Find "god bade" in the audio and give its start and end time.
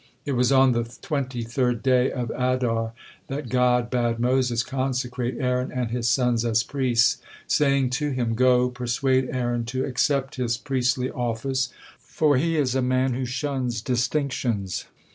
3.49-4.17